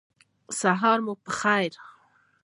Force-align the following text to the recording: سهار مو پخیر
سهار 0.59 0.99
مو 1.05 1.13
پخیر 1.25 1.73